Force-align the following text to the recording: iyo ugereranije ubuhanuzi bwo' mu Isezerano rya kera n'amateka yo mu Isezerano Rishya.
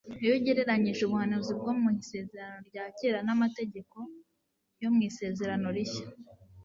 iyo 0.21 0.31
ugereranije 0.39 1.01
ubuhanuzi 1.03 1.51
bwo' 1.59 1.75
mu 1.81 1.89
Isezerano 2.03 2.57
rya 2.69 2.85
kera 2.97 3.19
n'amateka 3.25 3.99
yo 4.81 4.89
mu 4.93 4.99
Isezerano 5.09 5.67
Rishya. 5.75 6.05